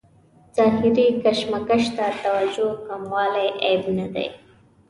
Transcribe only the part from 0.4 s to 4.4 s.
ظاهري کشمکش ته توجه کموالی عیب نه دی.